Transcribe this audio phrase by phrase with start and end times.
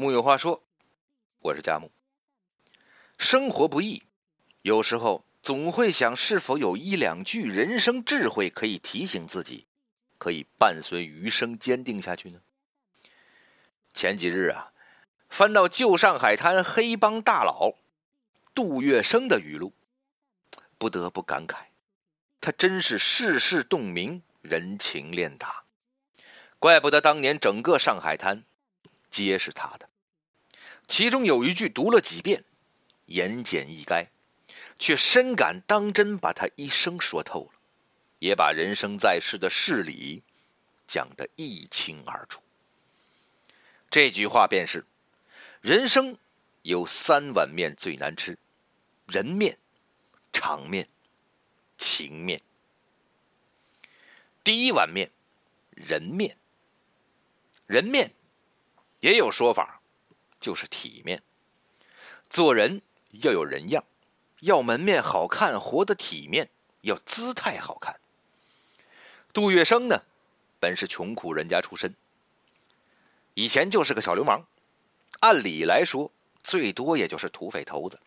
[0.00, 0.62] 木有话说，
[1.40, 1.90] 我是佳木。
[3.18, 4.04] 生活不易，
[4.62, 9.66] 有时候总会想，是否有一两句人生智慧可以提醒自己，
[10.16, 12.38] 可以伴随余生坚定下去呢？
[13.92, 14.70] 前几日啊，
[15.28, 17.72] 翻到旧上海滩黑帮大佬
[18.54, 19.72] 杜月笙的语录，
[20.78, 21.56] 不得不感慨，
[22.40, 25.64] 他真是世事洞明，人情练达，
[26.60, 28.44] 怪不得当年整个上海滩。
[29.24, 29.88] 皆是他的，
[30.86, 32.44] 其中有一句读了几遍，
[33.06, 34.06] 言简意赅，
[34.78, 37.58] 却深感当真把他一生说透了，
[38.20, 40.22] 也把人生在世的事理
[40.86, 42.40] 讲得一清二楚。
[43.90, 44.86] 这句话便是：
[45.60, 46.16] 人生
[46.62, 48.38] 有三碗面最难吃，
[49.08, 49.58] 人面、
[50.32, 50.88] 场面、
[51.76, 52.40] 情面。
[54.44, 55.10] 第一碗面，
[55.72, 56.36] 人面，
[57.66, 58.12] 人面。
[59.00, 59.80] 也有说法，
[60.40, 61.22] 就是体面。
[62.28, 62.82] 做人
[63.22, 63.84] 要有人样，
[64.40, 66.50] 要门面好看，活得体面，
[66.82, 67.98] 要姿态好看。
[69.32, 70.02] 杜月笙呢，
[70.58, 71.94] 本是穷苦人家出身，
[73.34, 74.46] 以前就是个小流氓，
[75.20, 76.10] 按理来说，
[76.42, 78.00] 最多也就是土匪头子，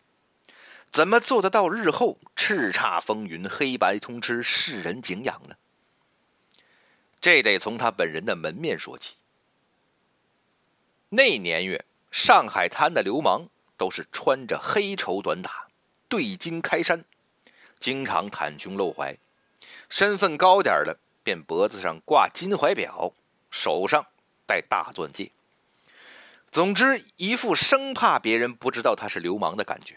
[0.90, 5.56] 怎么做得到日后叱咤风云、黑白通吃、世人敬仰呢？
[7.20, 9.14] 这得从他本人的门面说起。
[11.14, 13.46] 那年月，上海滩的流氓
[13.76, 15.66] 都是穿着黑绸短打，
[16.08, 17.04] 对襟开衫，
[17.78, 19.18] 经常袒胸露怀；
[19.90, 23.12] 身份高点的，便脖子上挂金怀表，
[23.50, 24.06] 手上
[24.46, 25.30] 戴大钻戒。
[26.50, 29.96] 总之，一副生怕别人不知道他是流氓的感觉。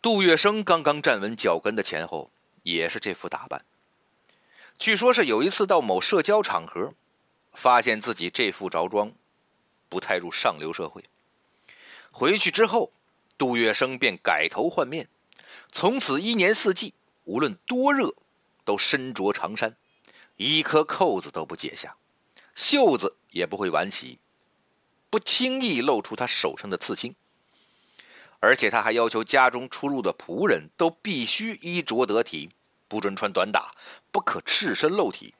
[0.00, 2.30] 杜月笙刚刚站稳脚跟的前后，
[2.62, 3.62] 也是这副打扮。
[4.78, 6.94] 据说是有一次到某社交场合，
[7.52, 9.12] 发现自己这副着装。
[9.88, 11.04] 不太入上流社会。
[12.10, 12.92] 回去之后，
[13.36, 15.08] 杜月笙便改头换面，
[15.72, 16.94] 从此一年四季，
[17.24, 18.14] 无论多热，
[18.64, 19.76] 都身着长衫，
[20.36, 21.96] 一颗扣子都不解下，
[22.54, 24.18] 袖子也不会挽起，
[25.10, 27.14] 不轻易露出他手上的刺青。
[28.40, 32.50] 而且他还要求家中出入的仆人都必须衣着得体，
[32.88, 33.72] 不准穿短打，
[34.12, 35.34] 不可赤身露体。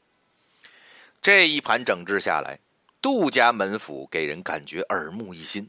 [1.20, 2.58] 这一盘整治下来。
[3.04, 5.68] 杜家门府给人感觉耳目一新，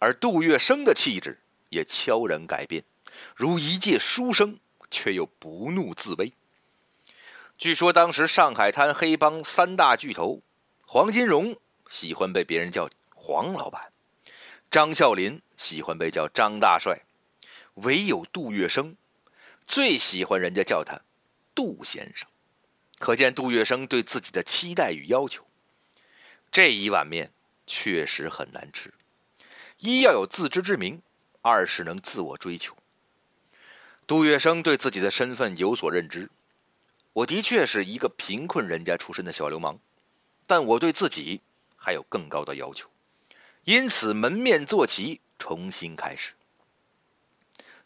[0.00, 1.38] 而杜月笙的气质
[1.70, 2.84] 也悄然改变，
[3.34, 4.58] 如一介书生，
[4.90, 6.34] 却又不怒自威。
[7.56, 10.42] 据说当时上海滩黑帮三大巨头，
[10.84, 11.56] 黄金荣
[11.88, 13.90] 喜欢被别人叫黄老板，
[14.70, 17.00] 张啸林喜欢被叫张大帅，
[17.76, 18.94] 唯有杜月笙
[19.66, 21.00] 最喜欢人家叫他
[21.54, 22.28] 杜先生，
[22.98, 25.46] 可见杜月笙对自己的期待与要求。
[26.54, 27.32] 这一碗面
[27.66, 28.94] 确实很难吃，
[29.78, 31.02] 一要有自知之明，
[31.42, 32.76] 二是能自我追求。
[34.06, 36.30] 杜月笙对自己的身份有所认知，
[37.12, 39.80] 我的确是一个贫困人家出身的小流氓，
[40.46, 41.40] 但我对自己
[41.74, 42.88] 还有更高的要求，
[43.64, 46.34] 因此门面做齐，重新开始。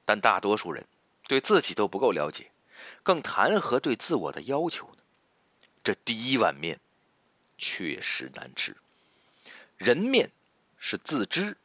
[0.04, 0.84] 但大多数人
[1.26, 2.50] 对自己都不够了解，
[3.02, 5.02] 更谈何对自我的要求呢？
[5.82, 6.78] 这第一碗面。
[7.58, 8.74] 确实难吃。
[9.76, 10.30] 人面
[10.78, 11.58] 是自知，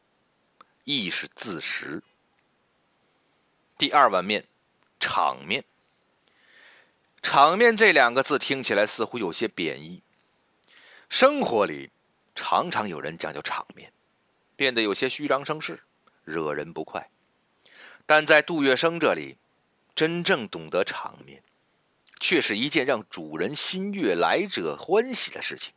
[0.84, 2.04] 亦是自食。
[3.78, 4.46] 第二碗面，
[5.00, 5.64] 场面。
[7.22, 10.04] 场面这两个字听起来似乎有些贬义。
[11.10, 11.92] 生活里
[12.36, 13.94] 常常有人讲究场面，
[14.56, 15.84] 变得有些虚张声势，
[16.24, 17.10] 惹人不快。
[18.06, 19.38] 但在杜月笙这里，
[19.96, 21.42] 真正懂得场面，
[22.20, 25.74] 却是一件让主人心悦、来者欢喜的事情。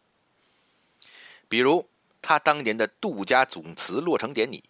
[1.48, 1.88] 比如
[2.20, 4.64] 他当年的杜家总祠落成典礼，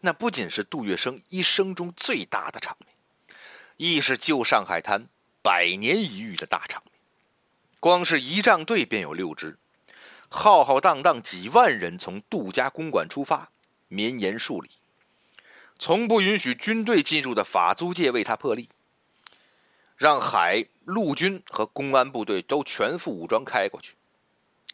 [0.00, 3.36] 那不仅是杜月笙一生中最大的场面，
[3.76, 5.08] 亦是旧上海滩
[5.42, 6.92] 百年一遇的大场面。
[7.80, 9.58] 光是仪仗队便有六支，
[10.28, 13.50] 浩浩荡荡几万人从杜家公馆出发，
[13.88, 14.70] 绵延数里，
[15.78, 18.70] 从不允许军队进入的法租界为他破例，
[19.96, 23.94] 让海陆军和公安部队都全副武装开过去。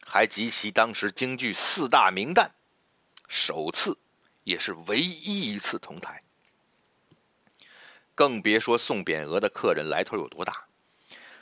[0.04, 2.50] 还集齐当时京剧四大名旦，
[3.28, 3.98] 首次
[4.44, 6.22] 也是唯一一次同台。
[8.14, 10.66] 更别说送匾额的客人来头有多大，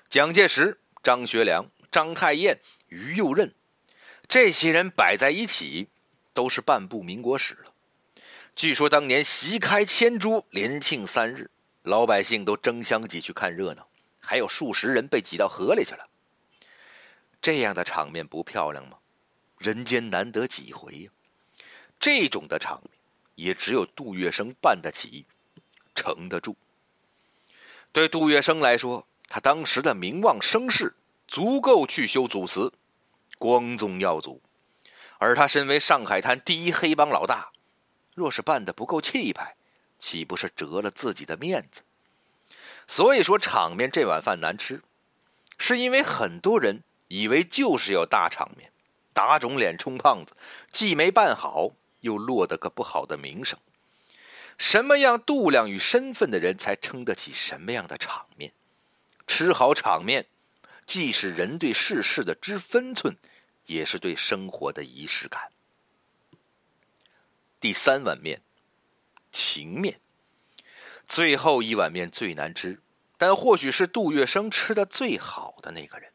[0.08, 3.54] 蒋介石、张学良、张太炎、于右任，
[4.26, 5.88] 这些人摆在一起，
[6.32, 7.64] 都是半部民国史了。
[8.56, 11.50] 据说当年席开千桌，连庆三日，
[11.82, 13.86] 老百姓都争相挤去看热闹，
[14.20, 16.08] 还有数十人被挤到河里去了。
[17.42, 18.96] 这样的场面不漂亮吗？
[19.58, 21.10] 人间难得几回呀！
[21.98, 22.92] 这种的场面，
[23.34, 25.26] 也只有杜月笙办得起，
[25.94, 26.56] 撑得住。
[27.90, 30.94] 对杜月笙来说，他当时的名望声势
[31.26, 32.72] 足够去修祖祠，
[33.38, 34.40] 光宗耀祖。
[35.18, 37.50] 而他身为上海滩第一黑帮老大，
[38.14, 39.56] 若是办得不够气派，
[39.98, 41.82] 岂不是折了自己的面子？
[42.86, 44.82] 所以说，场面这碗饭难吃，
[45.58, 48.72] 是因为很多人以为就是要大场面，
[49.12, 50.34] 打肿脸充胖子，
[50.72, 53.58] 既没办好，又落得个不好的名声。
[54.56, 58.54] 什么样度量与身份的人才撑得起什么样的场面？
[59.26, 60.24] 吃好场面，
[60.86, 63.14] 既是人对世事的知分寸。
[63.66, 65.50] 也是对生活的仪式感。
[67.60, 68.42] 第三碗面，
[69.30, 70.00] 情面。
[71.06, 72.80] 最后一碗面最难吃，
[73.16, 76.10] 但或许是杜月笙吃的最好的那个人。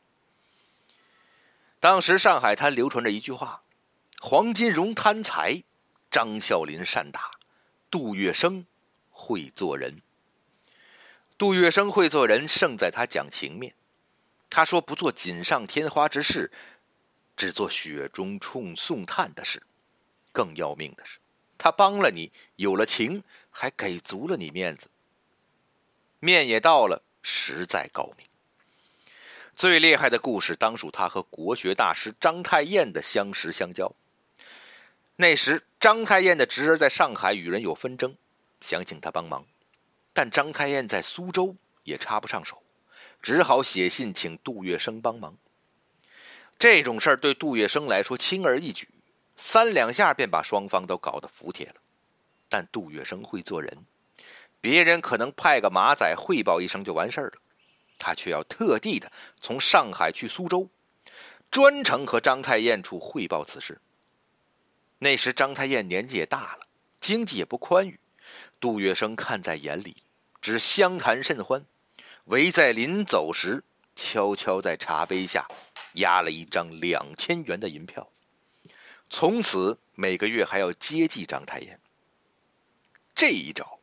[1.80, 3.64] 当时上海滩流传着一句话
[4.20, 5.64] ：“黄金荣贪财，
[6.10, 7.32] 张啸林善打，
[7.92, 8.66] 杜月笙
[9.10, 10.02] 会做人。”
[11.38, 13.76] 杜月笙会做人，胜在他讲情面。
[14.50, 16.52] 他说：“不做锦上添花之事。”
[17.38, 18.40] 只做雪中
[18.76, 19.62] 送炭的事，
[20.32, 21.20] 更要命的是，
[21.56, 24.90] 他帮了你，有了情，还给足了你面子。
[26.20, 28.26] 面也到了，实在高明。
[29.58, 33.92] 最厉害的故事，当属他和国学大师章太炎的相识相交。
[35.16, 38.16] 那时，章太炎的侄儿在上海与人有纷争，
[38.62, 39.44] 想请他帮忙，
[40.14, 42.62] 但章太炎在苏州也插不上手，
[43.20, 45.36] 只好写信请杜月笙帮忙。
[46.60, 48.88] 这种事儿对杜月笙来说轻而易举，
[49.36, 51.82] 三两下便把双方都搞得服帖了。
[52.48, 53.76] 但杜月笙会做人，
[54.62, 57.42] 别人可能派个马仔汇报一声就完事儿了，
[57.98, 60.70] 他却要特地的从上海去苏州，
[61.50, 63.80] 专程和章太炎处汇报此事。
[65.00, 66.60] 那时章太炎年纪也大了，
[67.00, 68.00] 经济也不宽裕，
[68.60, 69.98] 杜月笙看在眼里，
[70.42, 71.66] 只相谈甚欢，
[72.26, 73.64] 唯在临走时
[73.96, 75.48] 悄悄在茶杯下。
[75.94, 78.08] 压了一张两千元的银票，
[79.10, 81.80] 从此每个月还要接济章太炎。
[83.16, 83.80] 这一招，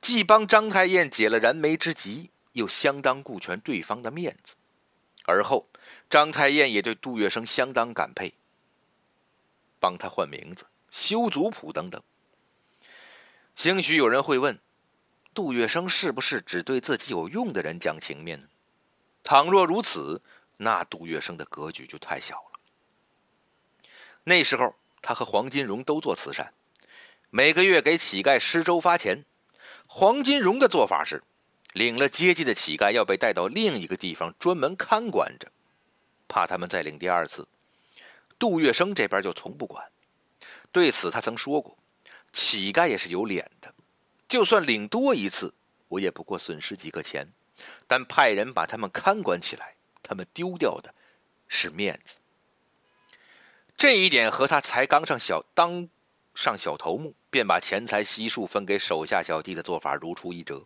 [0.00, 2.30] 既帮章太炎解了燃眉之急，
[2.60, 4.54] 又相当顾全对方的面子。
[5.24, 5.66] 而后，
[6.08, 8.34] 章太炎也对杜月笙相当感佩，
[9.78, 12.00] 帮他换名字、修族谱等等。
[13.56, 14.58] 兴许有人会问：
[15.34, 18.48] 杜月笙是不是只对自己有用的人讲情面呢？
[19.22, 20.22] 倘若如此，
[20.56, 22.60] 那杜月笙的格局就太小了。
[24.24, 26.52] 那时候，他和黄金荣都做慈善，
[27.30, 29.24] 每个月给乞丐施粥发钱。
[29.86, 31.22] 黄金荣的做法是，
[31.72, 35.50] 领了接济的乞丐要被带到另一个地方专门看管着，
[36.28, 37.46] 怕他们再领第二次。
[38.38, 39.90] 杜月笙这边就从不管。
[40.72, 41.76] 对此，他曾说过
[42.32, 43.74] ：“乞丐也是有脸的，
[44.28, 45.52] 就算领多一次，
[45.88, 47.32] 我也不过损失几个钱，
[47.86, 50.92] 但派人把他们看管起来。”他们丢掉的
[51.46, 52.16] 是面子，
[53.76, 55.88] 这一点和他才刚上小当
[56.34, 60.64] 上小头目，便把钱财悉数分给手下小弟的做法如出一辙。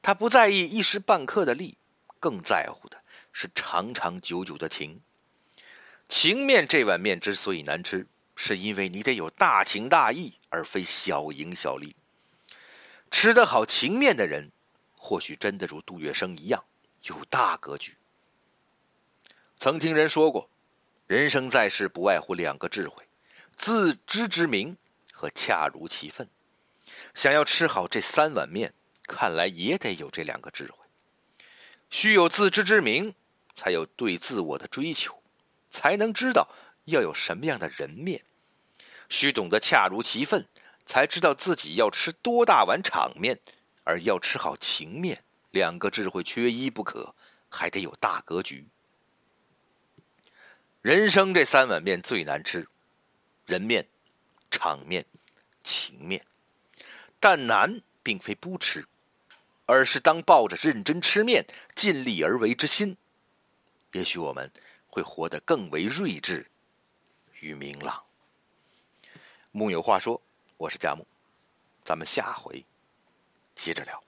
[0.00, 1.76] 他不在意一时半刻的利，
[2.18, 2.98] 更在乎的
[3.32, 5.00] 是长长久久的情。
[6.08, 11.94] 情面这碗面之所以难吃，是因为你得有大情大义，而非小赢小利。
[13.10, 14.50] 吃得好情面的人，
[14.94, 16.64] 或许真的如杜月笙一样
[17.02, 17.96] 有大格局。
[19.56, 20.48] 曾听人说过，
[21.06, 23.04] 人生在世不外乎两个智慧：
[23.56, 24.76] 自知之明
[25.12, 26.28] 和恰如其分。
[27.12, 28.72] 想要吃好这三碗面，
[29.08, 30.78] 看来也得有这两个智慧。
[31.90, 33.14] 须有自知之明，
[33.54, 35.20] 才有对自我的追求，
[35.70, 36.48] 才能知道
[36.84, 38.20] 要有什么样的人面；
[39.08, 40.46] 须懂得恰如其分，
[40.84, 43.40] 才知道自己要吃多大碗场面，
[43.84, 45.24] 而要吃好情面。
[45.50, 47.14] 两个智慧缺一不可，
[47.48, 48.66] 还得有大格局。
[50.82, 52.68] 人生这三碗面最难吃，
[53.46, 53.88] 人面、
[54.50, 55.06] 场面、
[55.64, 56.22] 情面。
[57.18, 58.86] 但难并非不吃，
[59.68, 61.44] 而是当抱着认真吃面、
[61.74, 62.96] 尽力而为之心，
[63.92, 64.50] 也许我们
[64.86, 66.50] 会活得更为睿智
[67.40, 68.02] 与明朗。
[69.52, 70.22] 木有话说，
[70.56, 71.06] 我是佳木，
[71.84, 72.64] 咱们下回
[73.54, 74.07] 接着聊。